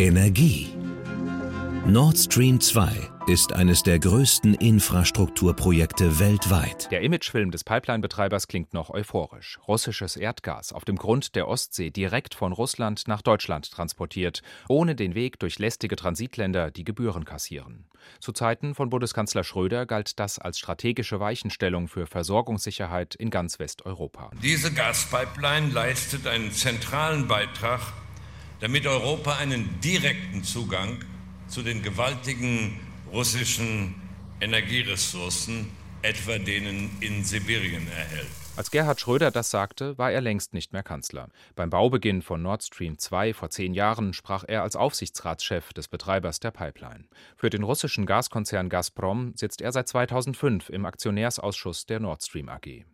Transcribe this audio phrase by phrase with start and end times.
[0.00, 0.66] Energie.
[1.84, 2.88] Nord Stream 2
[3.26, 6.90] ist eines der größten Infrastrukturprojekte weltweit.
[6.90, 9.58] Der Imagefilm des Pipeline-Betreibers klingt noch euphorisch.
[9.68, 14.40] Russisches Erdgas auf dem Grund der Ostsee direkt von Russland nach Deutschland transportiert,
[14.70, 17.84] ohne den Weg durch lästige Transitländer, die Gebühren kassieren.
[18.20, 24.30] Zu Zeiten von Bundeskanzler Schröder galt das als strategische Weichenstellung für Versorgungssicherheit in ganz Westeuropa.
[24.42, 27.80] Diese Gaspipeline leistet einen zentralen Beitrag,
[28.60, 30.98] damit Europa einen direkten Zugang
[31.48, 32.78] zu den gewaltigen
[33.12, 33.94] russischen
[34.40, 35.70] Energieressourcen,
[36.02, 38.28] etwa denen in Sibirien, erhält.
[38.56, 41.28] Als Gerhard Schröder das sagte, war er längst nicht mehr Kanzler.
[41.56, 46.40] Beim Baubeginn von Nord Stream 2 vor zehn Jahren sprach er als Aufsichtsratschef des Betreibers
[46.40, 47.04] der Pipeline.
[47.36, 52.84] Für den russischen Gaskonzern Gazprom sitzt er seit 2005 im Aktionärsausschuss der Nord Stream AG.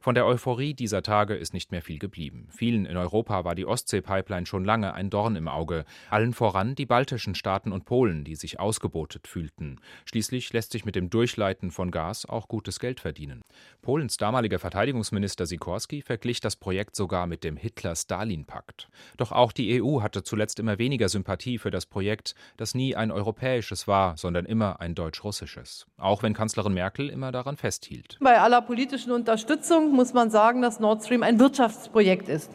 [0.00, 2.48] Von der Euphorie dieser Tage ist nicht mehr viel geblieben.
[2.50, 6.86] Vielen in Europa war die Ostsee-Pipeline schon lange ein Dorn im Auge, allen voran die
[6.86, 9.80] baltischen Staaten und Polen, die sich ausgebotet fühlten.
[10.04, 13.42] Schließlich lässt sich mit dem Durchleiten von Gas auch gutes Geld verdienen.
[13.82, 18.88] Polens damaliger Verteidigungsminister Sikorski verglich das Projekt sogar mit dem Hitler-Stalin-Pakt.
[19.16, 23.10] Doch auch die EU hatte zuletzt immer weniger Sympathie für das Projekt, das nie ein
[23.10, 25.86] europäisches war, sondern immer ein deutsch-russisches.
[25.98, 28.18] Auch wenn Kanzlerin Merkel immer daran festhielt.
[28.20, 32.52] Bei aller politischen Unterstützung Unterstützung muss man sagen, dass Nord Stream ein Wirtschaftsprojekt ist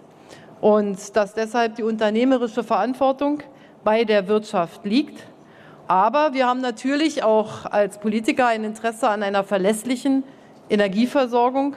[0.61, 3.39] und dass deshalb die unternehmerische Verantwortung
[3.83, 5.21] bei der Wirtschaft liegt.
[5.89, 10.23] Aber wir haben natürlich auch als Politiker ein Interesse an einer verlässlichen
[10.69, 11.75] Energieversorgung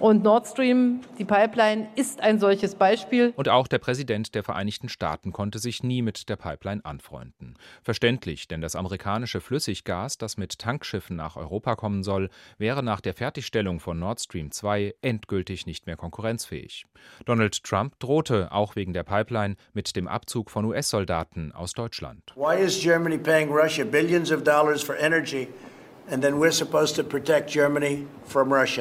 [0.00, 3.32] und Nord Stream, die Pipeline, ist ein solches Beispiel.
[3.36, 7.54] Und auch der Präsident der Vereinigten Staaten konnte sich nie mit der Pipeline anfreunden.
[7.82, 13.14] Verständlich, denn das amerikanische Flüssiggas, das mit Tankschiffen nach Europa kommen soll, wäre nach der
[13.14, 16.86] Fertigstellung von Nord Stream 2 endgültig nicht mehr konkurrenzfähig.
[17.26, 22.32] Donald Trump drohte, auch wegen der Pipeline, mit dem Abzug von US-Soldaten aus Deutschland.
[22.34, 25.48] Why is Germany paying Russia billions of dollars for energy?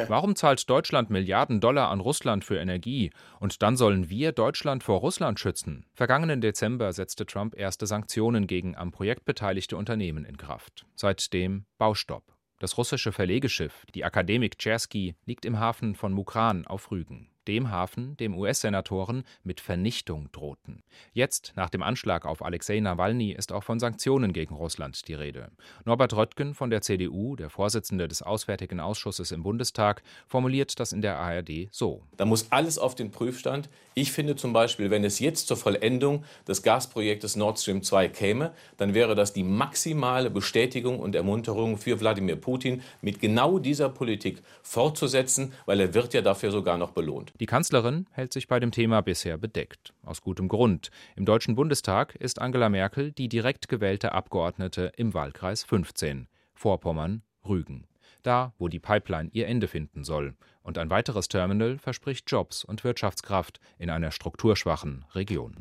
[0.09, 4.99] Warum zahlt Deutschland Milliarden Dollar an Russland für Energie und dann sollen wir Deutschland vor
[4.99, 5.85] Russland schützen?
[5.93, 10.87] Vergangenen Dezember setzte Trump erste Sanktionen gegen am Projekt beteiligte Unternehmen in Kraft.
[10.95, 12.23] Seitdem Baustopp.
[12.59, 18.15] Das russische Verlegeschiff, die Akademik Chersky, liegt im Hafen von Mukran auf Rügen dem Hafen,
[18.17, 20.83] dem US-Senatoren mit Vernichtung drohten.
[21.13, 25.49] Jetzt, nach dem Anschlag auf Alexei Nawalny, ist auch von Sanktionen gegen Russland die Rede.
[25.83, 31.01] Norbert Röttgen von der CDU, der Vorsitzende des Auswärtigen Ausschusses im Bundestag, formuliert das in
[31.01, 32.03] der ARD so.
[32.17, 33.67] Da muss alles auf den Prüfstand.
[33.95, 38.53] Ich finde zum Beispiel, wenn es jetzt zur Vollendung des Gasprojektes Nord Stream 2 käme,
[38.77, 44.43] dann wäre das die maximale Bestätigung und Ermunterung für Wladimir Putin, mit genau dieser Politik
[44.61, 47.33] fortzusetzen, weil er wird ja dafür sogar noch belohnt.
[47.39, 49.93] Die Kanzlerin hält sich bei dem Thema bisher bedeckt.
[50.03, 50.91] Aus gutem Grund.
[51.15, 57.87] Im Deutschen Bundestag ist Angela Merkel die direkt gewählte Abgeordnete im Wahlkreis 15, Vorpommern-Rügen.
[58.23, 60.35] Da, wo die Pipeline ihr Ende finden soll.
[60.63, 65.55] Und ein weiteres Terminal verspricht Jobs und Wirtschaftskraft in einer strukturschwachen Region.